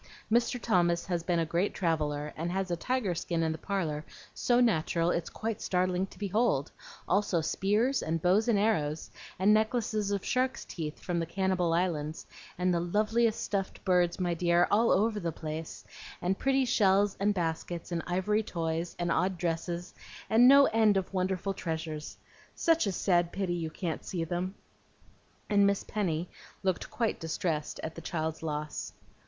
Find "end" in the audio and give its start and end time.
20.65-20.97